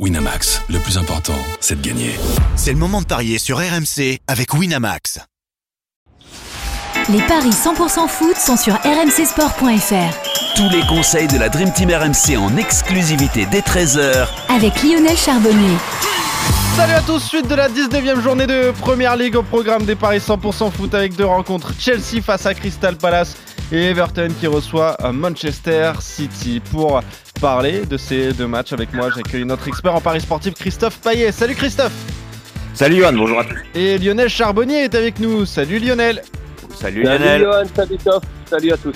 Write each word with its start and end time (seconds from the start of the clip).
Winamax, 0.00 0.60
le 0.70 0.80
plus 0.80 0.98
important, 0.98 1.38
c'est 1.60 1.80
de 1.80 1.86
gagner. 1.86 2.16
C'est 2.56 2.72
le 2.72 2.78
moment 2.78 3.00
de 3.00 3.06
parier 3.06 3.38
sur 3.38 3.58
RMC 3.58 4.18
avec 4.26 4.52
Winamax. 4.52 5.20
Les 7.08 7.22
paris 7.22 7.50
100% 7.50 8.08
foot 8.08 8.36
sont 8.36 8.56
sur 8.56 8.74
rmcsport.fr. 8.74 10.56
Tous 10.56 10.68
les 10.70 10.84
conseils 10.88 11.28
de 11.28 11.38
la 11.38 11.48
Dream 11.48 11.72
Team 11.72 11.90
RMC 11.90 12.36
en 12.36 12.56
exclusivité 12.56 13.46
dès 13.52 13.60
13h 13.60 14.26
Avec 14.48 14.82
Lionel 14.82 15.16
Charbonnier. 15.16 15.76
Salut 16.74 16.94
à 16.94 17.00
tous, 17.02 17.20
suite 17.20 17.46
de 17.46 17.54
la 17.54 17.68
19e 17.68 18.20
journée 18.20 18.48
de 18.48 18.72
Première 18.72 19.16
Ligue 19.16 19.36
au 19.36 19.44
programme 19.44 19.84
des 19.84 19.94
paris 19.94 20.18
100% 20.18 20.72
foot 20.72 20.92
avec 20.92 21.14
deux 21.14 21.24
rencontres 21.24 21.72
Chelsea 21.78 22.20
face 22.20 22.46
à 22.46 22.54
Crystal 22.54 22.96
Palace 22.96 23.36
et 23.70 23.90
Everton 23.90 24.30
qui 24.40 24.48
reçoit 24.48 24.96
Manchester 25.12 25.92
City. 26.00 26.60
Pour 26.72 27.00
parler 27.44 27.84
de 27.84 27.98
ces 27.98 28.32
deux 28.32 28.46
matchs 28.46 28.72
avec 28.72 28.94
moi, 28.94 29.10
j'accueille 29.14 29.44
notre 29.44 29.68
expert 29.68 29.94
en 29.94 30.00
paris 30.00 30.22
sportif 30.22 30.54
Christophe 30.54 30.98
Payet. 31.02 31.30
Salut 31.30 31.54
Christophe 31.54 31.92
Salut 32.72 32.96
Johan, 32.96 33.12
bonjour 33.12 33.38
à 33.38 33.44
tous. 33.44 33.58
Et 33.74 33.98
Lionel 33.98 34.30
Charbonnier 34.30 34.84
est 34.84 34.94
avec 34.94 35.20
nous. 35.20 35.44
Salut 35.44 35.78
Lionel 35.78 36.22
Salut 36.74 37.02
Lionel 37.02 37.20
Salut 37.20 37.44
Johan, 37.44 37.64
salut 37.76 37.98
Top, 37.98 38.24
salut 38.46 38.72
à 38.72 38.76
tous. 38.78 38.94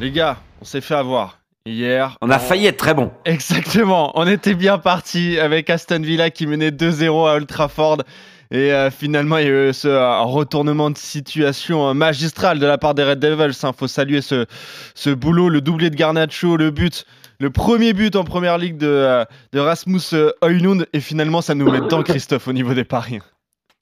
Les 0.00 0.10
gars, 0.10 0.36
on 0.60 0.66
s'est 0.66 0.82
fait 0.82 0.94
avoir. 0.94 1.38
Hier, 1.64 2.18
On 2.20 2.28
a 2.28 2.38
failli 2.38 2.66
être 2.66 2.76
très 2.76 2.92
bon. 2.92 3.10
Exactement, 3.24 4.12
on 4.16 4.26
était 4.26 4.54
bien 4.54 4.76
parti 4.76 5.40
avec 5.40 5.70
Aston 5.70 6.02
Villa 6.02 6.28
qui 6.28 6.46
menait 6.46 6.72
2-0 6.72 7.26
à 7.26 7.36
Old 7.36 7.46
Trafford. 7.46 8.02
Et 8.50 8.72
euh, 8.72 8.90
finalement, 8.90 9.38
il 9.38 9.46
y 9.46 9.50
a 9.50 9.68
eu 9.68 9.72
ce 9.72 9.88
euh, 9.88 10.20
retournement 10.20 10.90
de 10.90 10.98
situation 10.98 11.88
euh, 11.88 11.94
magistral 11.94 12.58
de 12.58 12.66
la 12.66 12.78
part 12.78 12.94
des 12.94 13.04
Red 13.04 13.18
Devils. 13.18 13.58
Il 13.62 13.70
faut 13.76 13.88
saluer 13.88 14.20
ce, 14.20 15.14
boulot, 15.14 15.48
le 15.48 15.60
doublé 15.60 15.90
de 15.90 15.96
Garnacho, 15.96 16.56
le 16.56 16.70
but, 16.70 17.04
le 17.40 17.50
premier 17.50 17.92
but 17.92 18.14
en 18.14 18.24
première 18.24 18.58
ligue 18.58 18.76
de, 18.76 19.24
de 19.52 19.58
Rasmus 19.58 20.00
Højlund. 20.42 20.86
Et 20.92 21.00
finalement, 21.00 21.42
ça 21.42 21.54
nous 21.54 21.70
met 21.70 21.80
dedans, 21.80 22.02
Christophe, 22.02 22.46
au 22.48 22.52
niveau 22.52 22.74
des 22.74 22.84
paris. 22.84 23.18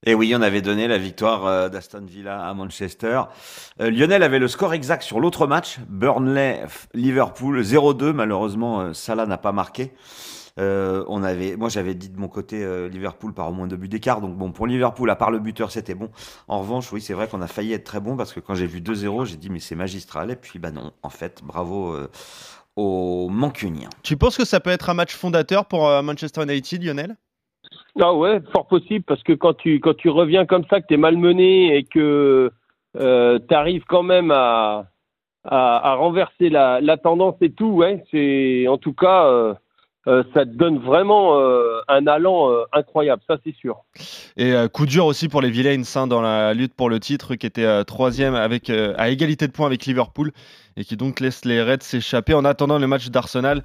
Et 0.06 0.14
oui, 0.14 0.34
on 0.36 0.42
avait 0.42 0.60
donné 0.60 0.86
la 0.86 0.98
victoire 0.98 1.70
d'Aston 1.70 2.04
Villa 2.06 2.46
à 2.46 2.52
Manchester. 2.52 3.22
Lionel 3.78 4.22
avait 4.22 4.38
le 4.38 4.48
score 4.48 4.74
exact 4.74 5.02
sur 5.02 5.18
l'autre 5.18 5.46
match, 5.46 5.78
Burnley-Liverpool 5.88 7.62
0-2. 7.62 8.12
Malheureusement, 8.12 8.92
Salah 8.92 9.24
n'a 9.24 9.38
pas 9.38 9.52
marqué. 9.52 9.92
Euh, 10.60 11.04
on 11.08 11.22
avait, 11.24 11.56
moi, 11.56 11.68
j'avais 11.68 11.94
dit 11.94 12.08
de 12.08 12.18
mon 12.18 12.28
côté 12.28 12.62
euh, 12.62 12.88
Liverpool 12.88 13.34
par 13.34 13.48
au 13.48 13.52
moins 13.52 13.66
deux 13.66 13.76
buts 13.76 13.88
d'écart. 13.88 14.20
Donc 14.20 14.36
bon, 14.36 14.52
pour 14.52 14.66
Liverpool, 14.66 15.10
à 15.10 15.16
part 15.16 15.30
le 15.30 15.40
buteur, 15.40 15.70
c'était 15.70 15.94
bon. 15.94 16.10
En 16.46 16.60
revanche, 16.60 16.92
oui, 16.92 17.00
c'est 17.00 17.14
vrai 17.14 17.26
qu'on 17.26 17.42
a 17.42 17.48
failli 17.48 17.72
être 17.72 17.84
très 17.84 18.00
bon 18.00 18.16
parce 18.16 18.32
que 18.32 18.40
quand 18.40 18.54
j'ai 18.54 18.66
vu 18.66 18.80
2-0, 18.80 19.24
j'ai 19.24 19.36
dit 19.36 19.50
mais 19.50 19.58
c'est 19.58 19.74
magistral. 19.74 20.30
Et 20.30 20.36
puis 20.36 20.58
bah 20.58 20.70
non, 20.70 20.92
en 21.02 21.10
fait, 21.10 21.42
bravo 21.42 21.94
euh, 21.94 22.08
aux 22.76 23.28
Mancuniens. 23.28 23.90
Tu 24.02 24.16
penses 24.16 24.36
que 24.36 24.44
ça 24.44 24.60
peut 24.60 24.70
être 24.70 24.90
un 24.90 24.94
match 24.94 25.14
fondateur 25.14 25.66
pour 25.66 25.88
euh, 25.88 26.02
Manchester 26.02 26.42
United, 26.42 26.82
Lionel? 26.82 27.16
Ah 28.00 28.12
ouais, 28.12 28.40
fort 28.52 28.66
possible, 28.66 29.04
parce 29.04 29.22
que 29.22 29.32
quand 29.32 29.54
tu, 29.54 29.78
quand 29.78 29.94
tu 29.94 30.08
reviens 30.08 30.46
comme 30.46 30.64
ça, 30.68 30.80
que 30.80 30.86
tu 30.86 30.94
es 30.94 30.96
malmené 30.96 31.76
et 31.76 31.84
que 31.84 32.50
euh, 32.96 33.38
tu 33.48 33.54
arrives 33.54 33.84
quand 33.88 34.02
même 34.02 34.32
à, 34.32 34.86
à, 35.44 35.90
à 35.90 35.94
renverser 35.94 36.48
la, 36.50 36.80
la 36.80 36.96
tendance 36.96 37.36
et 37.40 37.52
tout, 37.52 37.68
ouais, 37.68 38.04
c'est 38.10 38.66
en 38.68 38.78
tout 38.78 38.94
cas, 38.94 39.26
euh, 39.26 39.54
euh, 40.06 40.22
ça 40.34 40.44
te 40.44 40.50
donne 40.50 40.78
vraiment 40.78 41.38
euh, 41.38 41.80
un 41.88 42.06
allant 42.06 42.50
euh, 42.50 42.64
incroyable, 42.72 43.22
ça 43.26 43.38
c'est 43.42 43.54
sûr. 43.54 43.84
Et 44.36 44.52
coup 44.72 44.86
dur 44.86 45.06
aussi 45.06 45.28
pour 45.28 45.40
les 45.40 45.50
Villains 45.50 45.82
hein, 45.94 46.06
dans 46.06 46.20
la 46.20 46.52
lutte 46.52 46.74
pour 46.74 46.90
le 46.90 47.00
titre, 47.00 47.34
qui 47.36 47.46
était 47.46 47.84
troisième 47.84 48.34
avec, 48.34 48.70
à 48.70 49.08
égalité 49.08 49.46
de 49.46 49.52
points 49.52 49.66
avec 49.66 49.86
Liverpool 49.86 50.32
et 50.76 50.84
qui 50.84 50.96
donc 50.96 51.20
laisse 51.20 51.44
les 51.44 51.62
Reds 51.62 51.82
s'échapper 51.82 52.34
en 52.34 52.44
attendant 52.44 52.78
le 52.78 52.86
match 52.86 53.08
d'Arsenal 53.08 53.62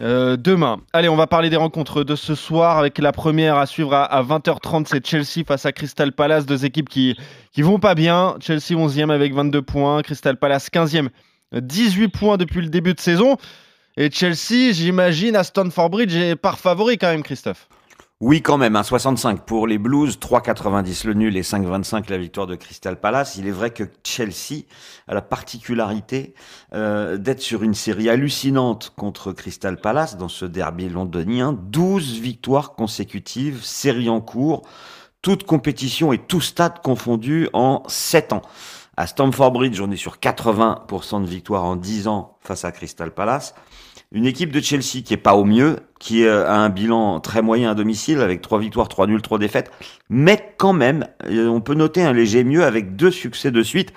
demain. 0.00 0.80
Allez, 0.92 1.08
on 1.08 1.16
va 1.16 1.26
parler 1.26 1.50
des 1.50 1.56
rencontres 1.56 2.04
de 2.04 2.14
ce 2.14 2.34
soir 2.34 2.78
avec 2.78 2.98
la 2.98 3.12
première 3.12 3.56
à 3.56 3.66
suivre 3.66 3.94
à, 3.94 4.04
à 4.04 4.22
20h30, 4.22 4.86
c'est 4.86 5.04
Chelsea 5.04 5.44
face 5.46 5.66
à 5.66 5.72
Crystal 5.72 6.12
Palace, 6.12 6.46
deux 6.46 6.64
équipes 6.64 6.88
qui, 6.88 7.16
qui 7.52 7.62
vont 7.62 7.80
pas 7.80 7.94
bien. 7.94 8.36
Chelsea 8.40 8.76
11e 8.76 9.10
avec 9.10 9.34
22 9.34 9.60
points, 9.62 10.02
Crystal 10.02 10.36
Palace 10.36 10.68
15e, 10.72 11.08
18 11.52 12.08
points 12.08 12.36
depuis 12.36 12.60
le 12.60 12.68
début 12.68 12.94
de 12.94 13.00
saison. 13.00 13.36
Et 13.96 14.10
Chelsea, 14.10 14.72
j'imagine, 14.72 15.36
à 15.36 15.44
Stamford 15.44 15.90
Bridge 15.90 16.14
est 16.14 16.36
par 16.36 16.58
favori 16.58 16.96
quand 16.96 17.08
même, 17.08 17.22
Christophe. 17.22 17.68
Oui, 18.20 18.40
quand 18.40 18.56
même, 18.56 18.76
hein, 18.76 18.84
65 18.84 19.44
pour 19.44 19.66
les 19.66 19.78
Blues, 19.78 20.16
3,90 20.16 21.08
le 21.08 21.14
nul 21.14 21.36
et 21.36 21.42
5,25 21.42 22.08
la 22.08 22.18
victoire 22.18 22.46
de 22.46 22.54
Crystal 22.54 22.98
Palace. 23.00 23.34
Il 23.36 23.48
est 23.48 23.52
vrai 23.52 23.70
que 23.70 23.82
Chelsea 24.04 24.62
a 25.08 25.14
la 25.14 25.22
particularité 25.22 26.32
euh, 26.72 27.16
d'être 27.16 27.40
sur 27.40 27.64
une 27.64 27.74
série 27.74 28.08
hallucinante 28.08 28.92
contre 28.96 29.32
Crystal 29.32 29.76
Palace 29.76 30.16
dans 30.16 30.28
ce 30.28 30.44
derby 30.44 30.88
londonien. 30.88 31.52
12 31.52 32.20
victoires 32.20 32.74
consécutives, 32.76 33.64
série 33.64 34.08
en 34.08 34.20
cours, 34.20 34.62
toute 35.20 35.42
compétition 35.42 36.12
et 36.12 36.18
tout 36.18 36.40
stade 36.40 36.80
confondu 36.80 37.48
en 37.52 37.82
7 37.88 38.34
ans. 38.34 38.42
À 38.94 39.06
Stamford 39.06 39.52
Bridge, 39.52 39.80
on 39.80 39.90
est 39.90 39.96
sur 39.96 40.18
80% 40.18 41.22
de 41.22 41.26
victoires 41.26 41.64
en 41.64 41.76
10 41.76 42.08
ans 42.08 42.36
face 42.40 42.66
à 42.66 42.72
Crystal 42.72 43.10
Palace. 43.10 43.54
Une 44.12 44.26
équipe 44.26 44.52
de 44.52 44.60
Chelsea 44.60 45.00
qui 45.02 45.14
est 45.14 45.16
pas 45.16 45.34
au 45.34 45.46
mieux, 45.46 45.78
qui 45.98 46.26
euh, 46.26 46.46
a 46.46 46.56
un 46.56 46.68
bilan 46.68 47.18
très 47.20 47.40
moyen 47.40 47.70
à 47.70 47.74
domicile 47.74 48.20
avec 48.20 48.42
trois 48.42 48.58
victoires, 48.58 48.88
trois 48.88 49.06
nuls, 49.06 49.22
trois 49.22 49.38
défaites, 49.38 49.70
mais 50.10 50.54
quand 50.58 50.74
même, 50.74 51.06
euh, 51.24 51.48
on 51.48 51.62
peut 51.62 51.72
noter 51.72 52.02
un 52.02 52.12
léger 52.12 52.44
mieux 52.44 52.64
avec 52.64 52.94
deux 52.94 53.10
succès 53.10 53.50
de 53.50 53.62
suite. 53.62 53.94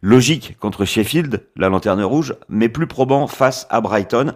Logique 0.00 0.56
contre 0.60 0.84
Sheffield, 0.84 1.44
la 1.56 1.68
lanterne 1.68 2.04
rouge, 2.04 2.36
mais 2.48 2.68
plus 2.68 2.86
probant 2.86 3.26
face 3.26 3.66
à 3.68 3.80
Brighton. 3.80 4.34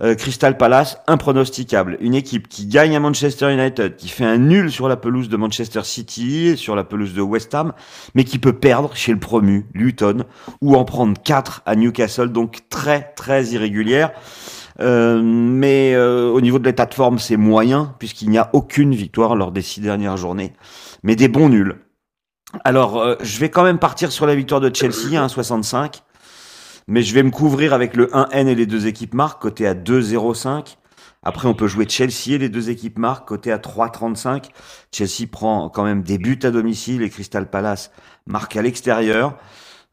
Euh, 0.00 0.14
Crystal 0.14 0.56
Palace, 0.56 0.98
impronosticable. 1.08 1.96
Une 2.00 2.14
équipe 2.14 2.48
qui 2.48 2.66
gagne 2.66 2.94
à 2.94 3.00
Manchester 3.00 3.52
United, 3.52 3.96
qui 3.96 4.08
fait 4.08 4.24
un 4.24 4.38
nul 4.38 4.70
sur 4.70 4.88
la 4.88 4.96
pelouse 4.96 5.28
de 5.28 5.36
Manchester 5.36 5.82
City, 5.82 6.56
sur 6.56 6.76
la 6.76 6.84
pelouse 6.84 7.14
de 7.14 7.20
West 7.20 7.52
Ham, 7.54 7.72
mais 8.14 8.22
qui 8.22 8.38
peut 8.38 8.52
perdre 8.52 8.94
chez 8.94 9.10
le 9.10 9.18
promu, 9.18 9.66
Luton, 9.74 10.24
ou 10.60 10.76
en 10.76 10.84
prendre 10.84 11.20
quatre 11.20 11.62
à 11.66 11.74
Newcastle, 11.74 12.30
donc 12.30 12.68
très 12.70 13.12
très 13.16 13.46
irrégulière. 13.46 14.12
Euh, 14.80 15.20
mais 15.22 15.94
euh, 15.94 16.30
au 16.30 16.40
niveau 16.40 16.58
de 16.60 16.64
l'état 16.64 16.86
de 16.86 16.94
forme, 16.94 17.18
c'est 17.18 17.36
moyen, 17.36 17.94
puisqu'il 17.98 18.30
n'y 18.30 18.38
a 18.38 18.50
aucune 18.52 18.94
victoire 18.94 19.34
lors 19.34 19.50
des 19.50 19.62
six 19.62 19.80
dernières 19.80 20.16
journées, 20.16 20.52
mais 21.02 21.16
des 21.16 21.28
bons 21.28 21.48
nuls. 21.48 21.76
Alors, 22.64 22.98
euh, 22.98 23.16
je 23.20 23.38
vais 23.40 23.50
quand 23.50 23.64
même 23.64 23.78
partir 23.78 24.12
sur 24.12 24.26
la 24.26 24.34
victoire 24.34 24.60
de 24.60 24.74
Chelsea, 24.74 25.10
1,65, 25.14 26.02
mais 26.88 27.02
je 27.02 27.14
vais 27.14 27.22
me 27.22 27.30
couvrir 27.30 27.74
avec 27.74 27.94
le 27.94 28.06
1N 28.06 28.48
et 28.48 28.54
les 28.54 28.66
deux 28.66 28.86
équipes 28.86 29.14
marques, 29.14 29.40
côté 29.40 29.66
à 29.66 29.74
2,05. 29.74 30.78
Après, 31.22 31.46
on 31.46 31.54
peut 31.54 31.68
jouer 31.68 31.86
Chelsea 31.86 32.30
et 32.30 32.38
les 32.38 32.48
deux 32.48 32.70
équipes 32.70 32.98
marques, 32.98 33.28
côté 33.28 33.52
à 33.52 33.58
3,35. 33.58 34.46
Chelsea 34.90 35.28
prend 35.30 35.68
quand 35.68 35.84
même 35.84 36.02
des 36.02 36.16
buts 36.16 36.38
à 36.42 36.50
domicile 36.50 37.02
et 37.02 37.10
Crystal 37.10 37.48
Palace 37.48 37.90
marque 38.26 38.56
à 38.56 38.62
l'extérieur. 38.62 39.36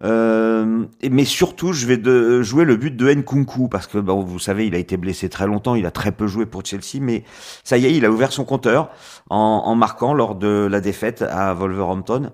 Euh, 0.03 0.85
mais 1.09 1.23
surtout, 1.23 1.71
je 1.71 1.85
vais 1.85 1.97
de, 1.97 2.41
jouer 2.41 2.65
le 2.65 2.75
but 2.75 2.95
de 2.95 3.13
Nkunku 3.13 3.69
parce 3.69 3.87
que 3.87 3.97
bon, 3.97 4.23
vous 4.23 4.39
savez, 4.39 4.67
il 4.67 4.75
a 4.75 4.77
été 4.77 4.97
blessé 4.97 5.29
très 5.29 5.47
longtemps, 5.47 5.75
il 5.75 5.85
a 5.85 5.91
très 5.91 6.11
peu 6.11 6.27
joué 6.27 6.45
pour 6.45 6.65
Chelsea, 6.65 6.99
mais 6.99 7.23
ça 7.63 7.77
y 7.77 7.85
est, 7.85 7.93
il 7.93 8.03
a 8.05 8.11
ouvert 8.11 8.31
son 8.33 8.43
compteur 8.43 8.89
en, 9.29 9.63
en 9.65 9.75
marquant 9.75 10.13
lors 10.13 10.35
de 10.35 10.67
la 10.69 10.81
défaite 10.81 11.21
à 11.21 11.53
Wolverhampton. 11.53 12.31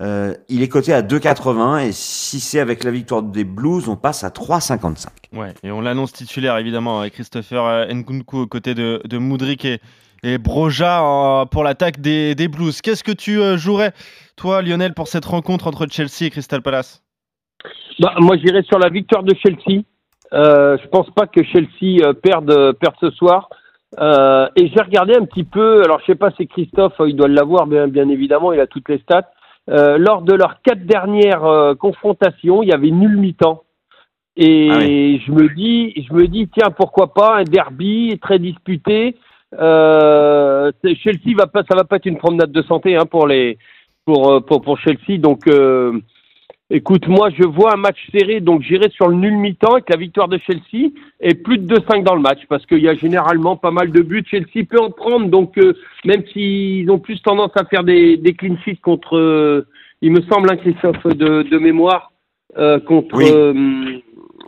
Euh, 0.00 0.34
il 0.48 0.62
est 0.62 0.68
coté 0.68 0.94
à 0.94 1.02
2,80 1.02 1.86
et 1.86 1.92
si 1.92 2.40
c'est 2.40 2.60
avec 2.60 2.82
la 2.82 2.90
victoire 2.90 3.22
des 3.22 3.44
Blues, 3.44 3.88
on 3.88 3.96
passe 3.96 4.24
à 4.24 4.30
3,55. 4.30 5.08
Ouais, 5.34 5.52
et 5.62 5.70
on 5.70 5.82
l'annonce 5.82 6.12
titulaire 6.12 6.56
évidemment 6.56 7.00
avec 7.00 7.12
Christopher 7.12 7.64
euh, 7.66 7.92
Nkunku 7.92 8.38
aux 8.38 8.46
côtés 8.46 8.74
de, 8.74 9.02
de 9.04 9.18
Moudric 9.18 9.64
et, 9.66 9.80
et 10.22 10.38
Broja 10.38 11.04
euh, 11.04 11.44
pour 11.46 11.64
l'attaque 11.64 12.00
des, 12.00 12.34
des 12.34 12.48
Blues. 12.48 12.80
Qu'est-ce 12.80 13.04
que 13.04 13.12
tu 13.12 13.40
euh, 13.40 13.56
jouerais, 13.56 13.92
toi, 14.36 14.62
Lionel, 14.62 14.94
pour 14.94 15.08
cette 15.08 15.24
rencontre 15.24 15.66
entre 15.66 15.86
Chelsea 15.90 16.26
et 16.26 16.30
Crystal 16.30 16.62
Palace? 16.62 17.02
Bah, 17.98 18.14
moi, 18.18 18.36
j'irai 18.36 18.62
sur 18.62 18.78
la 18.78 18.88
victoire 18.88 19.22
de 19.22 19.34
Chelsea. 19.34 19.82
Euh, 20.32 20.78
je 20.82 20.88
pense 20.88 21.10
pas 21.10 21.26
que 21.26 21.42
Chelsea 21.42 22.02
euh, 22.02 22.12
perde, 22.12 22.72
perde 22.78 22.94
ce 23.00 23.10
soir. 23.10 23.48
Et 24.56 24.68
j'ai 24.68 24.80
regardé 24.80 25.14
un 25.14 25.26
petit 25.26 25.44
peu. 25.44 25.82
Alors, 25.84 26.00
je 26.00 26.06
sais 26.06 26.14
pas 26.14 26.30
si 26.38 26.46
Christophe, 26.46 26.94
il 27.06 27.14
doit 27.14 27.28
l'avoir, 27.28 27.66
bien, 27.66 27.88
bien 27.88 28.08
évidemment, 28.08 28.54
il 28.54 28.60
a 28.60 28.66
toutes 28.66 28.88
les 28.88 28.98
stats. 29.00 29.30
Lors 29.66 30.22
de 30.22 30.32
leurs 30.32 30.62
quatre 30.62 30.86
dernières 30.86 31.74
confrontations, 31.78 32.62
il 32.62 32.70
y 32.70 32.72
avait 32.72 32.90
nul 32.90 33.18
mi-temps. 33.18 33.64
Et 34.38 34.68
Ah 34.70 34.78
oui. 34.78 35.22
je 35.26 35.30
me 35.30 35.54
dis, 35.54 35.92
je 36.08 36.14
me 36.14 36.26
dis, 36.26 36.48
tiens, 36.48 36.70
pourquoi 36.70 37.12
pas 37.12 37.36
un 37.36 37.44
derby 37.44 38.18
très 38.22 38.38
disputé. 38.38 39.14
Euh, 39.58 40.70
Chelsea 41.02 41.34
va 41.36 41.46
pas, 41.46 41.62
ça 41.68 41.76
va 41.76 41.84
pas 41.84 41.96
être 41.96 42.06
une 42.06 42.18
promenade 42.18 42.52
de 42.52 42.62
santé 42.62 42.96
hein, 42.96 43.06
pour 43.06 43.26
les, 43.26 43.58
pour, 44.04 44.30
euh, 44.32 44.40
pour 44.40 44.62
pour 44.62 44.78
Chelsea. 44.78 45.18
Donc 45.18 45.46
euh, 45.46 45.92
Écoute, 46.74 47.06
moi, 47.06 47.28
je 47.38 47.42
vois 47.44 47.74
un 47.74 47.76
match 47.76 47.98
serré, 48.12 48.40
donc 48.40 48.62
j'irai 48.62 48.88
sur 48.88 49.06
le 49.08 49.14
nul 49.16 49.36
mi-temps 49.36 49.72
avec 49.74 49.90
la 49.90 49.96
victoire 49.98 50.28
de 50.28 50.38
Chelsea 50.38 50.88
et 51.20 51.34
plus 51.34 51.58
de 51.58 51.74
2-5 51.76 52.02
dans 52.02 52.14
le 52.14 52.22
match 52.22 52.38
parce 52.48 52.64
qu'il 52.64 52.78
y 52.78 52.88
a 52.88 52.94
généralement 52.94 53.56
pas 53.56 53.70
mal 53.70 53.90
de 53.92 54.00
buts. 54.00 54.24
Chelsea 54.26 54.64
peut 54.66 54.80
en 54.80 54.90
prendre, 54.90 55.26
donc 55.26 55.58
euh, 55.58 55.74
même 56.06 56.24
s'ils 56.32 56.90
ont 56.90 56.98
plus 56.98 57.20
tendance 57.20 57.50
à 57.56 57.66
faire 57.66 57.84
des, 57.84 58.16
des 58.16 58.32
clean 58.32 58.56
sheets 58.64 58.80
contre, 58.80 59.66
il 60.00 60.12
me 60.12 60.22
semble, 60.22 60.50
un 60.50 60.56
Christophe 60.56 61.04
de, 61.08 61.42
de 61.42 61.58
mémoire, 61.58 62.10
contre 62.86 63.16
Oui. 63.18 64.02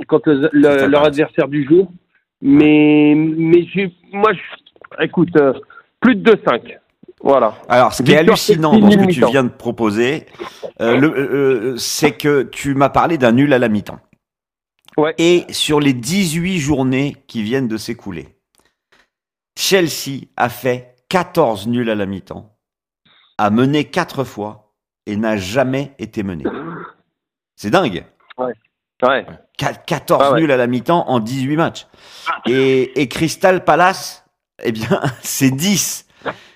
contre 0.09 0.31
le- 0.31 0.49
le- 0.51 0.69
Crystal 0.69 0.91
leur 0.91 1.05
adversaire 1.05 1.49
du 1.49 1.67
jour. 1.69 1.93
Mais, 2.41 3.13
mais 3.15 3.67
moi, 4.15 4.33
je- 4.33 4.64
écoute, 5.01 5.35
euh, 5.37 5.53
plus 6.01 6.17
de 6.17 6.33
2-5. 6.35 6.79
Voilà. 7.23 7.55
Alors, 7.69 7.95
ce 7.95 8.03
qui 8.03 8.13
est 8.13 8.19
hallucinant 8.19 8.77
dans 8.79 8.91
ce 8.91 8.97
que 8.99 9.11
tu 9.11 9.25
viens 9.27 9.45
de 9.45 9.49
proposer, 9.49 10.27
euh, 10.81 11.01
euh, 11.01 11.77
c'est 11.79 12.13
que 12.13 12.43
tu 12.43 12.75
m'as 12.75 12.91
parlé 12.91 13.17
d'un 13.17 13.33
nul 13.33 13.53
à 13.55 13.59
la 13.59 13.69
mi-temps. 13.69 13.99
Ouais. 14.99 15.15
Et 15.19 15.45
sur 15.51 15.81
les 15.81 15.95
18 15.95 16.59
journées 16.59 17.17
qui 17.27 17.43
viennent 17.43 17.67
de 17.69 17.77
s'écouler, 17.79 18.29
Chelsea 19.57 20.27
a 20.37 20.49
fait 20.49 20.97
14 21.09 21.67
nuls 21.69 21.89
à 21.91 21.95
la 21.95 22.07
mi-temps, 22.07 22.55
a 23.39 23.51
mené 23.51 23.85
4 23.85 24.25
fois 24.25 24.75
et 25.07 25.17
n'a 25.17 25.37
jamais 25.37 25.93
été 25.99 26.23
mené. 26.23 26.45
C'est 27.57 27.71
dingue. 27.71 28.05
Ouais. 28.39 28.53
Qua- 29.59 29.75
14 29.87 30.23
Ah 30.25 30.33
ouais. 30.33 30.41
nuls 30.41 30.51
à 30.53 30.57
la 30.57 30.67
mi-temps 30.67 31.09
en 31.09 31.21
18 31.21 31.57
matchs. 31.57 31.87
Et, 32.47 33.01
et 33.01 33.09
Crystal 33.09 33.65
Palace, 33.65 34.24
eh 34.63 34.73
bien, 34.73 35.01
c'est 35.23 35.51
10. 35.51 36.07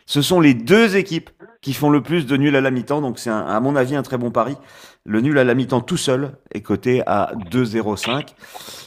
Ce 0.07 0.23
sont 0.23 0.41
les 0.41 0.55
deux 0.55 0.97
équipes 0.97 1.31
qui 1.61 1.75
font 1.75 1.91
le 1.91 2.03
plus 2.03 2.27
de 2.27 2.37
nuls 2.37 2.55
à 2.57 2.61
la 2.61 2.71
mi-temps. 2.71 3.01
Donc, 3.01 3.19
c'est, 3.19 3.31
à 3.31 3.61
mon 3.61 3.77
avis, 3.77 3.95
un 3.97 4.03
très 4.03 4.17
bon 4.17 4.31
pari. 4.31 4.57
Le 5.05 5.21
nul 5.21 5.39
à 5.39 5.45
la 5.45 5.55
mi-temps 5.55 5.81
tout 5.81 5.97
seul 5.97 6.33
est 6.53 6.63
coté 6.63 7.03
à 7.07 7.33
2,05. 7.51 8.29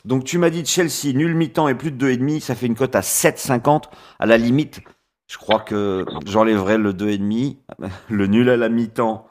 Donc, 0.06 0.24
tu 0.24 0.38
m'as 0.38 0.50
dit 0.50 0.66
Chelsea, 0.66 1.14
nul 1.14 1.36
mi-temps 1.36 1.68
et 1.68 1.76
plus 1.76 1.92
de 1.92 2.08
2,5. 2.12 2.40
Ça 2.40 2.56
fait 2.56 2.66
une 2.66 2.76
cote 2.76 2.96
à 2.96 3.02
7,50. 3.02 3.84
À 4.20 4.26
la 4.26 4.38
limite, 4.38 4.82
je 5.28 5.38
crois 5.38 5.60
que 5.60 6.06
j'enlèverai 6.26 6.78
le 6.78 6.94
2,5. 6.94 7.58
Le 8.10 8.28
nul 8.28 8.50
à 8.50 8.58
la 8.58 8.70
mi-temps 8.70 9.28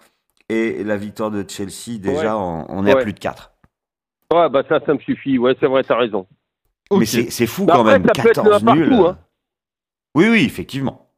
et 0.48 0.82
la 0.84 0.96
victoire 0.96 1.30
de 1.30 1.44
Chelsea, 1.48 1.98
déjà, 1.98 2.36
Ouais. 2.36 2.64
on, 2.68 2.84
est 2.86 2.92
à 2.92 2.96
plus 2.96 3.12
de 3.12 3.18
4. 3.20 3.52
Ouais, 4.32 4.48
bah 4.48 4.62
ça, 4.68 4.80
ça 4.84 4.94
me 4.94 4.98
suffit. 5.00 5.38
Ouais, 5.38 5.56
c'est 5.60 5.66
vrai, 5.66 5.82
t'as 5.84 5.96
raison. 5.96 6.26
Mais 6.92 7.04
c'est 7.06 7.46
fou 7.46 7.64
Bah 7.66 7.74
quand 7.74 7.80
après, 7.80 7.98
même, 7.98 8.08
ça 8.14 8.22
peut 8.22 8.28
être 8.30 8.42
14 8.42 8.64
un 8.68 8.74
nuls. 8.74 8.88
partout, 8.90 9.06
hein. 9.06 9.18
Oui, 10.14 10.28
oui, 10.28 10.44
effectivement. 10.44 11.10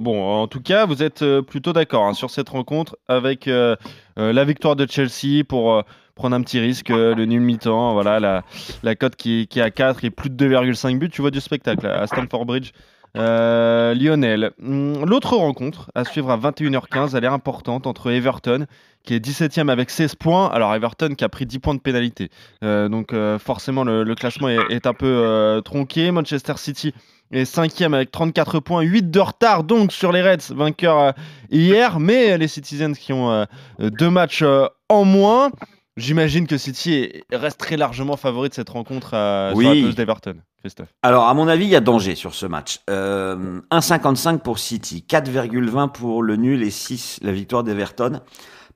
Bon, 0.00 0.24
en 0.24 0.48
tout 0.48 0.62
cas, 0.62 0.86
vous 0.86 1.02
êtes 1.02 1.20
euh, 1.20 1.42
plutôt 1.42 1.74
d'accord 1.74 2.06
hein, 2.06 2.14
sur 2.14 2.30
cette 2.30 2.48
rencontre 2.48 2.96
avec 3.06 3.46
euh, 3.46 3.76
euh, 4.18 4.32
la 4.32 4.46
victoire 4.46 4.74
de 4.74 4.86
Chelsea 4.90 5.44
pour 5.46 5.84
prendre 6.14 6.34
un 6.34 6.40
petit 6.40 6.58
risque, 6.58 6.88
le 6.88 7.24
nul 7.26 7.40
mi-temps, 7.42 7.92
voilà, 7.92 8.42
la, 8.82 8.94
cote 8.94 9.14
qui, 9.16 9.46
qui 9.46 9.58
est 9.58 9.62
à 9.62 9.70
4 9.70 10.04
et 10.04 10.10
plus 10.10 10.30
de 10.30 10.48
2,5 10.48 10.98
buts. 10.98 11.10
Tu 11.10 11.20
vois 11.20 11.30
du 11.30 11.40
spectacle 11.40 11.86
à 11.86 12.06
Stamford 12.06 12.46
Bridge. 12.46 12.72
Euh, 13.16 13.94
Lionel. 13.94 14.52
Hum, 14.62 15.04
L'autre 15.04 15.36
rencontre 15.36 15.90
à 15.94 16.04
suivre 16.04 16.30
à 16.30 16.36
21h15, 16.36 17.16
elle 17.16 17.24
est 17.24 17.28
importante 17.28 17.86
entre 17.86 18.10
Everton 18.10 18.66
qui 19.02 19.14
est 19.14 19.24
17ème 19.24 19.70
avec 19.70 19.90
16 19.90 20.14
points. 20.14 20.48
Alors 20.48 20.74
Everton 20.74 21.14
qui 21.14 21.24
a 21.24 21.28
pris 21.28 21.46
10 21.46 21.58
points 21.58 21.74
de 21.74 21.80
pénalité. 21.80 22.30
Euh, 22.62 22.88
donc 22.88 23.12
euh, 23.12 23.38
forcément 23.38 23.82
le, 23.82 24.14
classement 24.14 24.48
est, 24.48 24.58
est 24.70 24.86
un 24.86 24.94
peu 24.94 25.60
tronqué. 25.64 26.10
Manchester 26.10 26.54
City 26.56 26.94
est 27.32 27.50
5ème 27.50 27.94
avec 27.94 28.10
34 28.10 28.60
points, 28.60 28.82
8 28.82 29.10
de 29.10 29.20
retard 29.20 29.64
donc 29.64 29.92
sur 29.92 30.12
les 30.12 30.22
Reds, 30.22 30.54
vainqueurs 30.54 31.14
hier. 31.50 31.98
Mais 31.98 32.36
les 32.36 32.48
Citizens 32.48 32.92
qui 32.92 33.12
ont 33.12 33.46
deux 33.78 34.10
matchs 34.10 34.44
en 34.88 35.04
moins. 35.04 35.50
J'imagine 36.00 36.46
que 36.46 36.56
City 36.58 36.94
est- 36.94 37.24
reste 37.32 37.58
très 37.58 37.76
largement 37.76 38.16
favori 38.16 38.48
de 38.48 38.54
cette 38.54 38.70
rencontre 38.70 39.10
euh, 39.14 39.50
la 39.50 39.54
Oui. 39.56 39.94
d'Everton. 39.94 40.36
Christophe. 40.60 40.88
Alors, 41.02 41.26
à 41.28 41.34
mon 41.34 41.48
avis, 41.48 41.64
il 41.64 41.70
y 41.70 41.76
a 41.76 41.80
danger 41.80 42.14
sur 42.14 42.34
ce 42.34 42.44
match. 42.46 42.80
Euh, 42.90 43.60
1,55 43.70 44.38
pour 44.40 44.58
City, 44.58 45.04
4,20 45.08 45.88
pour 45.88 46.22
le 46.22 46.36
nul 46.36 46.62
et 46.62 46.70
6 46.70 47.18
la 47.22 47.32
victoire 47.32 47.64
d'Everton. 47.64 48.20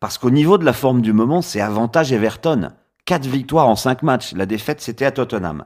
Parce 0.00 0.18
qu'au 0.18 0.30
niveau 0.30 0.58
de 0.58 0.64
la 0.64 0.72
forme 0.72 1.02
du 1.02 1.12
moment, 1.12 1.42
c'est 1.42 1.60
avantage 1.60 2.12
Everton. 2.12 2.70
4 3.06 3.26
victoires 3.26 3.68
en 3.68 3.76
5 3.76 4.02
matchs. 4.02 4.32
La 4.34 4.46
défaite, 4.46 4.80
c'était 4.80 5.04
à 5.04 5.10
Tottenham. 5.10 5.64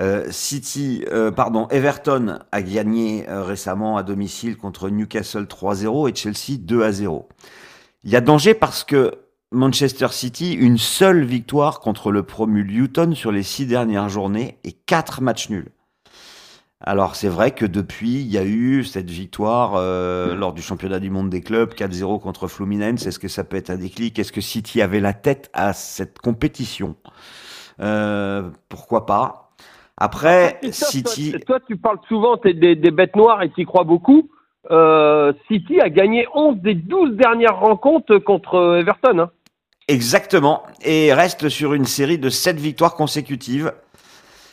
Euh, 0.00 0.26
City, 0.30 1.04
euh, 1.10 1.30
pardon, 1.32 1.66
Everton 1.70 2.38
a 2.52 2.62
gagné 2.62 3.28
euh, 3.28 3.42
récemment 3.42 3.96
à 3.96 4.02
domicile 4.04 4.56
contre 4.56 4.88
Newcastle 4.88 5.46
3-0 5.46 6.08
et 6.08 6.14
Chelsea 6.14 6.58
2-0. 6.58 7.26
Il 8.04 8.10
y 8.10 8.16
a 8.16 8.20
danger 8.20 8.54
parce 8.54 8.82
que 8.84 9.12
Manchester 9.52 10.08
City, 10.10 10.52
une 10.54 10.78
seule 10.78 11.24
victoire 11.24 11.80
contre 11.80 12.12
le 12.12 12.22
promu 12.22 12.62
Luton 12.62 13.14
sur 13.14 13.32
les 13.32 13.42
six 13.42 13.66
dernières 13.66 14.08
journées 14.08 14.58
et 14.62 14.72
quatre 14.72 15.22
matchs 15.22 15.50
nuls. 15.50 15.70
Alors 16.82 17.14
c'est 17.16 17.28
vrai 17.28 17.50
que 17.50 17.66
depuis, 17.66 18.20
il 18.20 18.30
y 18.30 18.38
a 18.38 18.44
eu 18.44 18.84
cette 18.84 19.10
victoire 19.10 19.72
euh, 19.74 20.34
lors 20.34 20.52
du 20.54 20.62
championnat 20.62 20.98
du 21.00 21.10
monde 21.10 21.28
des 21.28 21.42
clubs, 21.42 21.74
4-0 21.74 22.20
contre 22.20 22.46
Fluminense. 22.46 23.04
Est-ce 23.06 23.18
que 23.18 23.28
ça 23.28 23.44
peut 23.44 23.56
être 23.56 23.70
un 23.70 23.76
déclic? 23.76 24.18
Est-ce 24.18 24.32
que 24.32 24.40
City 24.40 24.80
avait 24.80 25.00
la 25.00 25.12
tête 25.12 25.50
à 25.52 25.72
cette 25.72 26.20
compétition? 26.20 26.94
Euh, 27.80 28.48
Pourquoi 28.68 29.04
pas? 29.04 29.50
Après, 29.98 30.58
Christophe, 30.62 30.88
City... 30.88 31.30
Toi, 31.32 31.40
toi, 31.40 31.58
tu 31.66 31.76
parles 31.76 31.98
souvent 32.08 32.38
t'es 32.38 32.54
des, 32.54 32.76
des 32.76 32.90
bêtes 32.90 33.16
noires 33.16 33.42
et 33.42 33.50
tu 33.50 33.62
y 33.62 33.64
crois 33.66 33.84
beaucoup. 33.84 34.30
Euh, 34.70 35.32
City 35.48 35.80
a 35.80 35.90
gagné 35.90 36.26
11 36.34 36.58
des 36.58 36.74
12 36.74 37.16
dernières 37.16 37.58
rencontres 37.58 38.16
contre 38.18 38.78
Everton. 38.78 39.18
hein. 39.18 39.30
Exactement, 39.90 40.62
et 40.82 41.12
reste 41.12 41.48
sur 41.48 41.74
une 41.74 41.84
série 41.84 42.18
de 42.18 42.30
7 42.30 42.60
victoires 42.60 42.94
consécutives. 42.94 43.72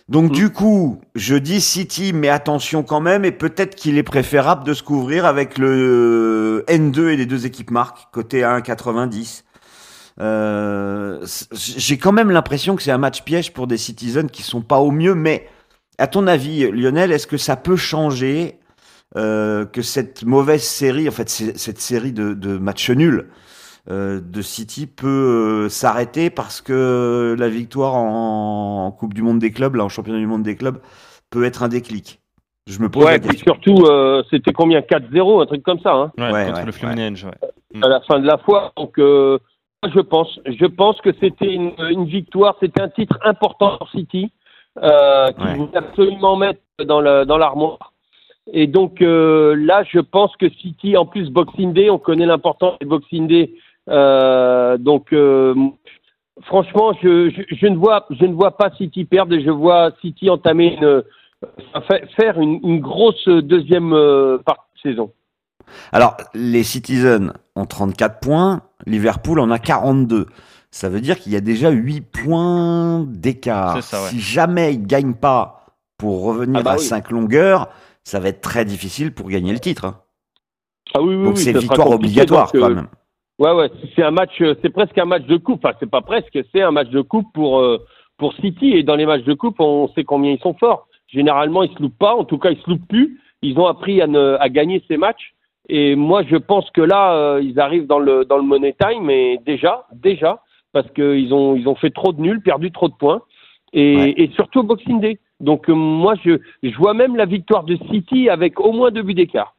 Donc 0.10 0.32
Mhm. 0.32 0.32
du 0.32 0.50
coup, 0.50 1.00
je 1.14 1.36
dis 1.36 1.62
City, 1.62 2.12
mais 2.12 2.30
attention 2.30 2.82
quand 2.82 3.02
même, 3.02 3.24
et 3.24 3.32
peut-être 3.32 3.76
qu'il 3.76 3.98
est 4.00 4.04
préférable 4.04 4.64
de 4.64 4.74
se 4.74 4.82
couvrir 4.82 5.26
avec 5.26 5.60
le 5.60 6.64
N2 6.68 7.10
et 7.10 7.18
les 7.18 7.28
deux 7.28 7.46
équipes 7.46 7.70
marques, 7.70 8.08
côté 8.12 8.44
1,90. 8.44 9.44
Euh, 10.20 11.24
J'ai 11.52 11.98
quand 12.00 12.14
même 12.14 12.32
l'impression 12.32 12.76
que 12.76 12.82
c'est 12.82 12.92
un 12.92 12.98
match 12.98 13.22
piège 13.24 13.54
pour 13.54 13.68
des 13.68 13.78
Citizens 13.78 14.30
qui 14.32 14.42
sont 14.42 14.62
pas 14.62 14.80
au 14.80 14.90
mieux, 14.90 15.14
mais 15.14 15.48
à 16.00 16.08
ton 16.08 16.26
avis, 16.26 16.72
Lionel, 16.72 17.12
est-ce 17.12 17.28
que 17.28 17.38
ça 17.38 17.56
peut 17.58 17.76
changer 17.76 18.58
euh, 19.16 19.66
que 19.66 19.84
cette 19.84 20.24
mauvaise 20.24 20.64
série, 20.64 21.08
en 21.08 21.12
fait, 21.12 21.30
cette 21.30 21.80
série 21.80 22.12
de, 22.12 22.34
de 22.34 22.58
matchs 22.58 22.90
nuls 22.90 23.28
de 23.90 24.42
City 24.42 24.86
peut 24.88 25.08
euh, 25.66 25.70
s'arrêter 25.70 26.30
parce 26.30 26.62
que 26.62 27.36
la 27.40 27.48
victoire 27.50 27.96
en, 27.96 28.86
en 28.88 28.92
Coupe 28.92 29.14
du 29.14 29.22
Monde 29.22 29.40
des 29.40 29.52
clubs, 29.52 29.76
là, 29.76 29.86
en 29.86 29.90
championnat 29.90 30.20
du 30.20 30.28
monde 30.28 30.44
des 30.44 30.56
clubs, 30.56 30.80
peut 31.30 31.44
être 31.46 31.64
un 31.64 31.68
déclic. 31.70 32.20
Je 32.68 32.80
me 32.82 32.90
pose 32.90 33.06
Ouais, 33.06 33.12
la 33.14 33.20
question. 33.20 33.54
surtout, 33.54 33.86
euh, 33.86 34.24
c'était 34.30 34.52
combien? 34.52 34.82
4-0, 34.82 35.42
un 35.42 35.46
truc 35.46 35.64
comme 35.64 35.80
ça, 35.80 35.94
hein, 35.94 36.12
Ouais, 36.18 36.32
Ouais, 36.32 36.46
contre 36.46 36.60
ouais, 36.60 36.66
le 36.66 36.72
Fluminense. 36.74 37.24
ouais. 37.24 37.82
À 37.82 37.88
la 37.88 38.02
fin 38.02 38.20
de 38.20 38.26
la 38.28 38.38
fois. 38.38 38.74
Donc, 38.76 38.98
euh, 39.00 39.38
moi, 39.84 39.92
je 39.96 40.00
pense, 40.02 40.40
je 40.46 40.66
pense 40.66 41.00
que 41.02 41.12
c'était 41.22 41.54
une, 41.54 41.72
une 41.90 42.06
victoire, 42.06 42.56
c'était 42.60 42.82
un 42.82 42.90
titre 42.90 43.18
important 43.24 43.78
pour 43.78 43.90
City, 43.92 44.32
euh, 44.84 45.32
qu'il 45.32 45.44
Ouais. 45.46 45.56
voulait 45.56 45.78
absolument 45.78 46.36
mettre 46.36 46.60
dans 46.86 47.00
le- 47.00 47.24
dans 47.26 47.38
l'armoire. 47.38 47.94
Et 48.54 48.66
donc 48.68 49.02
euh, 49.02 49.56
là, 49.56 49.84
je 49.92 50.00
pense 50.00 50.36
que 50.38 50.50
City, 50.50 50.96
en 50.98 51.06
plus 51.06 51.30
Boxing 51.30 51.74
Day, 51.74 51.90
on 51.90 51.98
connaît 52.00 52.26
l'importance 52.26 52.78
des 52.80 52.86
Boxing 52.86 53.28
Day. 53.28 53.54
Euh, 53.90 54.78
donc, 54.78 55.14
euh, 55.14 55.56
franchement, 56.44 56.94
je, 57.02 57.30
je, 57.30 57.56
je 57.56 57.68
ne 57.68 57.78
vois, 57.78 58.06
je 58.10 58.26
ne 58.26 58.34
vois 58.34 58.58
pas 58.58 58.72
City 58.78 59.06
perdre. 59.06 59.34
et 59.34 59.44
Je 59.44 59.50
vois 59.52 59.92
City 60.02 60.30
entamer 60.30 60.78
une, 60.82 61.04
fa- 61.88 62.06
faire 62.16 62.40
une, 62.40 62.60
une 62.64 62.80
grosse 62.80 63.28
deuxième 63.28 63.94
euh, 63.94 64.38
partie 64.40 64.62
de 64.84 64.92
saison. 64.92 65.12
Alors, 65.92 66.16
les 66.34 66.64
Citizens 66.64 67.34
ont 67.56 67.66
34 67.66 68.20
points, 68.20 68.62
Liverpool 68.86 69.40
en 69.40 69.52
a 69.52 69.60
42. 69.60 70.28
Ça 70.72 70.90
veut 70.90 71.02
dire 71.02 71.18
qu'il 71.18 71.32
y 71.32 71.36
a 71.36 71.42
déjà 71.42 71.70
8 71.70 72.02
points 72.02 73.06
d'écart. 73.08 73.76
C'est 73.76 73.82
ça, 73.82 74.02
ouais. 74.04 74.10
Si 74.10 74.20
jamais 74.20 74.74
ils 74.74 74.82
ne 74.82 74.86
gagnent 74.86 75.16
pas 75.16 75.66
pour 75.98 76.24
revenir 76.24 76.60
Ah 76.60 76.64
bah 76.64 76.72
à 76.74 76.76
oui. 76.76 76.82
5 76.82 77.10
longueurs, 77.12 77.70
ça 78.04 78.20
va 78.20 78.30
être 78.30 78.42
très 78.42 78.64
difficile 78.66 79.14
pour 79.14 79.30
gagner 79.30 79.52
le 79.54 79.60
titre. 79.60 79.86
hein. 79.86 79.96
Ah 80.94 81.02
oui, 81.02 81.16
oui, 81.16 81.24
Donc 81.26 81.38
oui, 81.38 81.44
c'est 81.44 81.58
victoire 81.58 81.90
obligatoire 81.90 82.52
quand 82.52 82.70
euh, 82.70 82.76
même. 82.76 82.88
Ouais, 83.40 83.52
ouais, 83.54 83.70
c'est 83.96 84.04
un 84.04 84.12
match, 84.12 84.42
euh, 84.42 84.56
c'est 84.62 84.70
presque 84.72 84.98
un 84.98 85.06
match 85.06 85.26
de 85.26 85.38
coupe. 85.38 85.64
Enfin, 85.64 85.76
c'est 85.80 85.90
pas 85.90 86.02
presque, 86.02 86.38
c'est 86.52 86.62
un 86.62 86.72
match 86.72 86.90
de 86.90 87.02
coupe 87.02 87.28
pour 87.34 87.60
euh, 87.60 87.78
pour 88.18 88.34
City. 88.36 88.72
Et 88.76 88.84
dans 88.84 88.96
les 88.96 89.06
matchs 89.06 89.24
de 89.26 89.34
coupe, 89.36 89.60
on 89.60 89.90
sait 89.90 90.04
combien 90.04 90.32
ils 90.32 90.40
sont 90.40 90.56
forts. 90.56 90.88
Généralement, 91.08 91.64
ils 91.64 91.72
se 91.74 91.82
loupent 91.82 91.98
pas. 92.00 92.16
En 92.16 92.24
tout 92.26 92.40
cas, 92.40 92.50
ils 92.50 92.60
se 92.60 92.70
loupent 92.70 92.88
plus. 92.88 93.20
Ils 93.44 93.60
ont 93.60 93.68
appris 93.68 94.02
à, 94.02 94.08
ne, 94.08 94.36
à 94.40 94.50
gagner 94.50 94.84
ces 94.88 94.98
matchs. 94.98 95.34
Et 95.70 95.96
moi, 95.96 96.24
je 96.24 96.36
pense 96.38 96.70
que 96.72 96.82
là, 96.82 97.14
euh, 97.14 97.42
ils 97.44 97.60
arrivent 97.60 97.86
dans 97.88 98.00
le 98.00 98.26
dans 98.26 98.38
le 98.38 98.44
money 98.44 98.76
time, 98.80 99.04
mais 99.04 99.38
déjà, 99.46 99.86
déjà, 99.94 100.42
parce 100.74 100.90
qu'ils 100.94 101.32
ont 101.34 101.56
ils 101.56 101.68
ont 101.68 101.76
fait 101.76 101.92
trop 101.92 102.14
de 102.14 102.22
nuls, 102.22 102.42
perdu 102.42 102.72
trop 102.72 102.88
de 102.88 102.94
points, 102.96 103.22
et, 103.74 103.98
Ouais. 103.98 104.14
et 104.18 104.32
surtout 104.34 104.62
au 104.62 104.64
Boxing 104.64 105.00
Day. 105.00 105.20
Donc 105.40 105.70
euh, 105.70 105.74
moi, 105.76 106.16
je 106.26 106.40
je 106.64 106.76
vois 106.78 106.96
même 106.96 107.16
la 107.16 107.26
victoire 107.26 107.64
de 107.66 107.78
City 107.92 108.30
avec 108.30 108.60
au 108.60 108.72
moins 108.72 108.90
deux 108.90 109.04
buts 109.04 109.14
d'écart. 109.14 109.54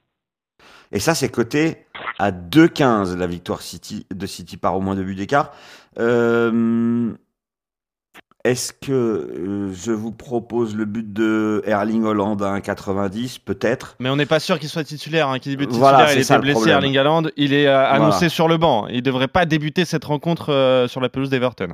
Et 0.90 0.98
ça, 0.98 1.14
c'est 1.14 1.30
coté 1.30 1.76
à 2.18 2.30
2,15 2.32 3.16
la 3.16 3.26
victoire 3.26 3.62
City, 3.62 4.06
de 4.14 4.26
City 4.26 4.56
par 4.56 4.76
au 4.76 4.80
moins 4.80 4.94
deux 4.96 5.04
buts 5.04 5.14
d'écart. 5.14 5.52
Euh, 5.98 7.12
Est-ce 8.44 8.72
que 8.72 8.92
euh, 8.92 9.72
je 9.72 9.92
vous 9.92 10.12
propose 10.12 10.74
le 10.76 10.84
but 10.84 11.12
de 11.12 11.62
Erling 11.66 12.04
Holland 12.04 12.40
à 12.42 12.56
1,90 12.58 13.38
Peut-être? 13.44 13.96
Mais 13.98 14.08
on 14.10 14.16
n'est 14.16 14.26
pas 14.26 14.40
sûr 14.40 14.58
qu'il 14.58 14.68
soit 14.68 14.84
titulaire. 14.84 15.28
Hein. 15.28 15.38
Qui 15.38 15.50
débute 15.50 15.70
Voilà, 15.72 16.06
titulaire, 16.06 16.08
c'est 16.10 16.18
il 16.20 16.22
était 16.22 16.34
le 16.34 16.40
blessé, 16.40 16.54
problème. 16.54 16.76
Erling 16.76 16.98
Haaland. 16.98 17.22
Il 17.36 17.52
est 17.52 17.66
euh, 17.66 17.86
annoncé 17.86 18.18
Voilà. 18.18 18.28
sur 18.30 18.48
le 18.48 18.56
banc. 18.56 18.86
Il 18.88 19.02
devrait 19.02 19.28
pas 19.28 19.44
débuter 19.44 19.84
cette 19.84 20.04
rencontre 20.04 20.52
euh, 20.52 20.86
sur 20.88 21.00
la 21.00 21.08
pelouse 21.08 21.30
d'Everton. 21.30 21.68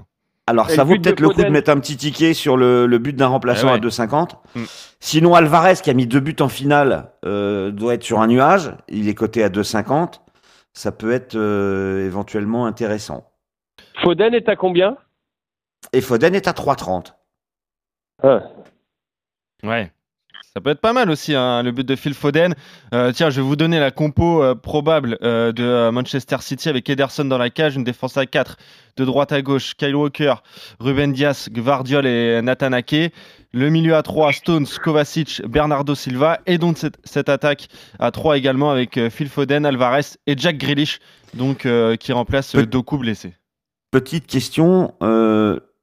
Alors, 0.46 0.68
Et 0.70 0.74
ça 0.74 0.84
vaut 0.84 0.96
peut-être 0.98 1.20
le 1.20 1.30
coup 1.30 1.42
de 1.42 1.48
mettre 1.48 1.70
un 1.70 1.78
petit 1.78 1.96
ticket 1.96 2.34
sur 2.34 2.58
le, 2.58 2.86
le 2.86 2.98
but 2.98 3.14
d'un 3.16 3.28
remplaçant 3.28 3.68
Eh 3.68 3.80
ouais. 3.80 3.86
à 3.86 4.06
2,50. 4.06 4.28
Mm. 4.56 4.62
Sinon, 5.00 5.34
Alvarez, 5.34 5.76
qui 5.82 5.88
a 5.88 5.94
mis 5.94 6.06
deux 6.06 6.20
buts 6.20 6.36
en 6.40 6.48
finale, 6.50 7.12
euh, 7.24 7.70
doit 7.70 7.94
être 7.94 8.02
sur 8.02 8.20
un 8.20 8.26
nuage. 8.26 8.72
Il 8.88 9.08
est 9.08 9.14
coté 9.14 9.42
à 9.42 9.48
2,50. 9.48 10.20
Ça 10.74 10.90
peut 10.92 11.12
être 11.12 11.36
euh, 11.36 12.04
éventuellement 12.04 12.66
intéressant. 12.66 13.32
Foden 14.02 14.34
est 14.34 14.48
à 14.48 14.56
combien? 14.56 14.96
Et 15.92 16.00
Foden 16.00 16.34
est 16.34 16.48
à 16.48 16.52
3,30. 16.52 17.14
Ah. 18.22 18.42
Ouais. 19.62 19.92
Ça 20.56 20.60
peut 20.60 20.70
être 20.70 20.80
pas 20.80 20.92
mal 20.92 21.10
aussi, 21.10 21.34
hein, 21.34 21.64
le 21.64 21.72
but 21.72 21.84
de 21.84 21.96
Phil 21.96 22.14
Foden. 22.14 22.54
Euh, 22.94 23.10
tiens, 23.10 23.28
je 23.28 23.40
vais 23.40 23.42
vous 23.42 23.56
donner 23.56 23.80
la 23.80 23.90
compo 23.90 24.40
euh, 24.40 24.54
probable 24.54 25.18
euh, 25.24 25.50
de 25.50 25.90
Manchester 25.90 26.36
City 26.42 26.68
avec 26.68 26.88
Ederson 26.88 27.24
dans 27.24 27.38
la 27.38 27.50
cage, 27.50 27.74
une 27.74 27.82
défense 27.82 28.16
à 28.16 28.24
4, 28.24 28.56
de 28.96 29.04
droite 29.04 29.32
à 29.32 29.42
gauche, 29.42 29.74
Kyle 29.74 29.96
Walker, 29.96 30.34
Ruben 30.78 31.12
Dias, 31.12 31.48
Gvardiol 31.50 32.06
et 32.06 32.40
Nathan 32.40 32.70
Ake. 32.70 33.12
Le 33.52 33.68
milieu 33.68 33.96
à 33.96 34.04
3, 34.04 34.32
Stones, 34.32 34.66
Kovacic, 34.80 35.42
Bernardo 35.44 35.96
Silva. 35.96 36.38
Et 36.46 36.56
donc 36.56 36.78
cette, 36.78 36.98
cette 37.02 37.28
attaque 37.28 37.66
à 37.98 38.12
3 38.12 38.38
également 38.38 38.70
avec 38.70 39.08
Phil 39.10 39.28
Foden, 39.28 39.66
Alvarez 39.66 40.02
et 40.28 40.36
Jack 40.38 40.58
Grealish, 40.58 41.00
donc, 41.34 41.66
qui 41.98 42.12
remplace 42.12 42.54
Doku 42.54 42.98
blessé. 42.98 43.34
Petite 43.90 44.28
question. 44.28 44.94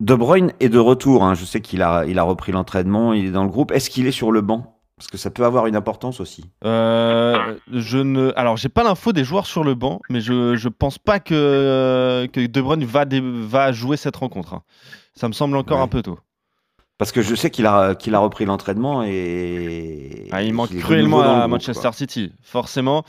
De 0.02 0.16
Bruyne 0.16 0.52
est 0.60 0.68
de 0.70 0.80
retour. 0.80 1.24
hein. 1.24 1.36
Je 1.36 1.46
sais 1.46 1.62
qu'il 1.62 1.82
a, 1.82 2.06
il 2.06 2.18
a 2.20 2.24
repris 2.24 2.52
l'entraînement. 2.52 3.14
Il 3.14 3.28
est 3.28 3.32
dans 3.32 3.44
le 3.44 3.50
groupe. 3.50 3.72
Est-ce 3.72 3.90
qu'il 3.90 4.08
est 4.08 4.12
sur 4.12 4.32
le 4.32 4.42
banc? 4.42 4.78
Parce 4.98 5.08
que 5.08 5.18
ça 5.18 5.30
peut 5.32 5.46
avoir 5.46 5.66
une 5.68 5.76
importance 5.76 6.20
aussi. 6.20 6.46
Euh, 6.66 7.56
je 7.72 7.98
ne, 7.98 8.32
alors 8.36 8.58
j'ai 8.58 8.70
pas 8.70 8.84
l'info 8.84 9.14
des 9.14 9.24
joueurs 9.24 9.46
sur 9.48 9.64
le 9.64 9.74
banc, 9.74 10.00
mais 10.12 10.22
je 10.22 10.56
je 10.56 10.70
pense 10.70 10.98
pas 11.00 11.20
que 11.20 12.28
que 12.34 12.46
De 12.46 12.62
Bruyne 12.62 12.84
va 12.84 13.06
dé- 13.06 13.22
va 13.24 13.72
jouer 13.72 13.96
cette 13.98 14.16
rencontre. 14.18 14.54
hein. 14.54 14.62
Ça 15.16 15.28
me 15.28 15.34
semble 15.34 15.56
encore 15.58 15.78
Ouais. 15.78 15.84
un 15.84 15.88
peu 15.88 16.02
tôt. 16.04 16.20
Parce 17.02 17.12
que 17.12 17.24
je 17.24 17.34
sais 17.34 17.50
qu'il 17.50 17.66
a, 17.66 17.96
qu'il 17.96 18.14
a 18.14 18.20
repris 18.20 18.46
l'entraînement 18.46 19.02
et. 19.02 20.28
Ah, 20.32 20.44
il 20.44 20.54
manque 20.54 20.78
cruellement 20.78 21.22
à 21.24 21.40
groupe, 21.40 21.50
Manchester 21.50 21.82
quoi. 21.82 21.94
City, 21.94 22.32
forcément, 22.44 23.04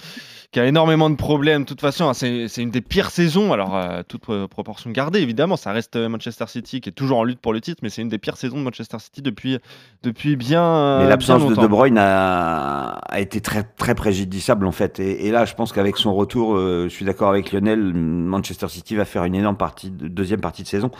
qui 0.50 0.60
a 0.60 0.64
énormément 0.64 1.10
de 1.10 1.14
problèmes. 1.14 1.64
De 1.64 1.66
toute 1.66 1.82
façon, 1.82 2.08
hein, 2.08 2.14
c'est 2.14 2.48
une 2.62 2.70
des 2.70 2.80
pires 2.80 3.10
saisons. 3.10 3.52
Alors 3.52 3.76
euh, 3.76 4.00
toute 4.08 4.22
euh, 4.30 4.48
proportion 4.48 4.90
gardée, 4.92 5.20
évidemment, 5.20 5.58
ça 5.58 5.72
reste 5.72 5.96
Manchester 5.96 6.46
City 6.48 6.80
qui 6.80 6.88
est 6.88 6.92
toujours 6.92 7.18
en 7.18 7.24
lutte 7.24 7.40
pour 7.40 7.52
le 7.52 7.60
titre, 7.60 7.80
mais 7.82 7.90
c'est 7.90 8.00
une 8.00 8.08
des 8.08 8.16
pires 8.16 8.38
saisons 8.38 8.56
de 8.56 8.62
Manchester 8.62 8.96
City 8.98 9.20
depuis 9.20 9.58
depuis 10.02 10.36
bien. 10.36 10.62
euh, 10.64 11.02
Mais 11.02 11.08
l'absence 11.10 11.46
de. 11.46 11.54
De 11.54 11.66
Bruyne 11.66 11.98
a, 11.98 12.98
a 13.10 13.20
été 13.20 13.42
très, 13.42 13.62
très 13.62 13.94
préjudiciable 13.94 14.66
en 14.66 14.72
fait. 14.72 15.00
Et, 15.00 15.26
et 15.26 15.30
là, 15.30 15.44
je 15.44 15.52
pense 15.54 15.70
qu'avec 15.70 15.98
son 15.98 16.14
retour, 16.14 16.56
euh, 16.56 16.84
je 16.88 16.94
suis 16.94 17.04
d'accord 17.04 17.28
avec 17.28 17.52
Lionel, 17.52 17.92
Manchester 17.92 18.68
City 18.68 18.96
va 18.96 19.04
faire 19.04 19.24
une 19.24 19.34
énorme 19.34 19.58
partie, 19.58 19.90
de, 19.90 20.08
deuxième 20.08 20.40
partie 20.40 20.62
de 20.62 20.68
saison. 20.68 20.90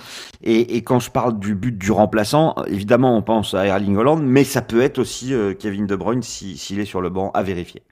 Et, 0.42 0.76
et 0.76 0.82
quand 0.82 1.00
je 1.00 1.10
parle 1.10 1.38
du 1.38 1.54
but 1.54 1.76
du 1.76 1.90
remplaçant, 1.90 2.54
évidemment, 2.66 2.81
on 3.16 3.22
pense 3.22 3.54
à 3.54 3.66
Erling 3.66 3.96
Holland, 3.96 4.22
mais 4.22 4.44
ça 4.44 4.62
peut 4.62 4.80
être 4.82 4.98
aussi 4.98 5.32
euh, 5.34 5.54
Kevin 5.54 5.86
De 5.86 5.96
Bruyne 5.96 6.22
si- 6.22 6.56
s'il 6.58 6.80
est 6.80 6.84
sur 6.84 7.00
le 7.00 7.10
banc 7.10 7.30
à 7.32 7.42
vérifier. 7.42 7.82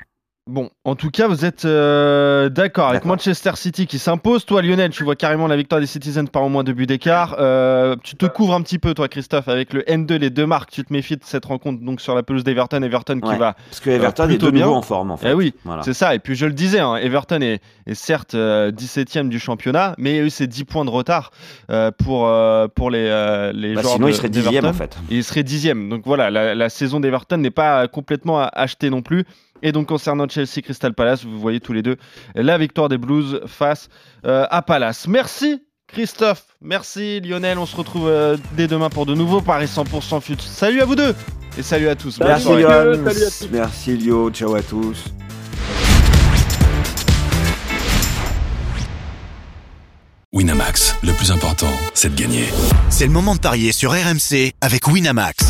Bon, 0.46 0.70
en 0.84 0.96
tout 0.96 1.10
cas, 1.10 1.28
vous 1.28 1.44
êtes 1.44 1.64
euh, 1.64 2.48
d'accord 2.48 2.88
avec. 2.88 3.04
Manchester 3.04 3.52
City 3.54 3.86
qui 3.86 3.98
s'impose. 4.00 4.44
Toi, 4.46 4.62
Lionel, 4.62 4.90
tu 4.90 5.04
vois 5.04 5.14
carrément 5.14 5.46
la 5.46 5.56
victoire 5.56 5.80
des 5.80 5.86
Citizens 5.86 6.24
par 6.26 6.42
au 6.42 6.48
moins 6.48 6.64
deux 6.64 6.72
buts 6.72 6.86
d'écart. 6.86 7.36
Euh, 7.38 7.94
tu 8.02 8.16
te 8.16 8.26
couvres 8.26 8.54
un 8.54 8.62
petit 8.62 8.78
peu, 8.80 8.92
toi, 8.94 9.06
Christophe, 9.06 9.46
avec 9.48 9.72
le 9.72 9.82
N2, 9.82 10.14
les 10.16 10.30
deux 10.30 10.46
marques. 10.46 10.70
Tu 10.70 10.82
te 10.82 10.92
méfies 10.92 11.16
de 11.16 11.22
cette 11.24 11.44
rencontre 11.44 11.84
donc 11.84 12.00
sur 12.00 12.14
la 12.16 12.22
pelouse 12.24 12.42
d'Everton. 12.42 12.82
Everton 12.82 13.20
qui 13.20 13.28
Ouais. 13.28 13.38
va. 13.38 13.54
Parce 13.68 13.78
que 13.80 13.90
Everton 13.90 14.24
est 14.24 14.28
plutôt 14.28 14.46
de 14.46 14.52
bien. 14.52 14.64
nouveau 14.64 14.78
en 14.78 14.82
forme 14.82 15.10
en 15.12 15.16
fait. 15.16 15.30
Eh 15.30 15.34
oui, 15.34 15.54
Voilà. 15.64 15.82
c'est 15.82 15.94
ça. 15.94 16.14
Et 16.16 16.18
puis 16.18 16.34
je 16.34 16.46
le 16.46 16.52
disais, 16.52 16.80
hein, 16.80 16.96
Everton 16.96 17.40
est, 17.42 17.60
est 17.86 17.94
certes 17.94 18.34
euh, 18.34 18.72
17e 18.72 19.28
du 19.28 19.38
championnat, 19.38 19.94
mais 19.98 20.12
il 20.12 20.16
y 20.16 20.20
a 20.20 20.22
eu 20.22 20.30
ces 20.30 20.46
10 20.48 20.64
points 20.64 20.84
de 20.86 20.90
retard 20.90 21.30
euh, 21.70 21.92
pour, 21.96 22.26
euh, 22.26 22.66
pour 22.66 22.90
les, 22.90 23.06
euh, 23.08 23.52
les 23.52 23.74
Bah, 23.74 23.82
joueurs 23.82 23.94
sinon, 23.94 24.06
de- 24.06 24.12
il 24.12 24.16
serait 24.16 24.28
dixième 24.30 24.52
d'Everton. 24.64 24.68
en 24.70 24.72
fait. 24.72 24.98
Et 25.10 25.16
il 25.18 25.22
serait 25.24 25.42
dixième. 25.44 25.88
Donc 25.90 26.02
voilà, 26.06 26.30
la, 26.30 26.54
la 26.56 26.68
saison 26.70 26.98
d'Everton 26.98 27.36
n'est 27.36 27.50
pas 27.50 27.86
complètement 27.86 28.40
achetée 28.52 28.90
non 28.90 29.02
plus. 29.02 29.26
Et 29.62 29.72
donc 29.72 29.88
concernant 29.88 30.26
Chelsea 30.30 30.62
Crystal 30.62 30.94
Palace, 30.94 31.24
vous 31.24 31.40
voyez 31.40 31.60
tous 31.60 31.72
les 31.72 31.82
deux 31.82 31.96
la 32.34 32.58
victoire 32.58 32.88
des 32.88 32.98
Blues 32.98 33.40
face 33.46 33.88
euh, 34.24 34.46
à 34.50 34.62
Palace. 34.62 35.06
Merci 35.08 35.62
Christophe, 35.88 36.44
merci 36.60 37.20
Lionel. 37.20 37.58
On 37.58 37.66
se 37.66 37.74
retrouve 37.74 38.08
euh, 38.08 38.36
dès 38.56 38.68
demain 38.68 38.90
pour 38.90 39.06
de 39.06 39.14
nouveaux 39.14 39.40
paris 39.40 39.66
100% 39.66 40.20
fut. 40.20 40.36
Salut 40.38 40.80
à 40.80 40.84
vous 40.84 40.94
deux 40.94 41.14
et 41.58 41.62
salut 41.62 41.88
à 41.88 41.96
tous. 41.96 42.20
Merci. 42.20 42.44
Johan, 42.44 42.60
Salut 42.60 43.24
à 43.24 43.30
tous. 43.30 43.48
merci 43.50 43.96
Lio, 43.96 44.30
ciao 44.30 44.54
à 44.54 44.62
tous. 44.62 45.04
Winamax, 50.32 50.94
le 51.02 51.12
plus 51.12 51.32
important, 51.32 51.72
c'est 51.92 52.14
de 52.14 52.20
gagner. 52.20 52.44
C'est 52.88 53.06
le 53.06 53.12
moment 53.12 53.34
de 53.34 53.40
parier 53.40 53.72
sur 53.72 53.90
RMC 53.90 54.52
avec 54.60 54.86
Winamax. 54.86 55.49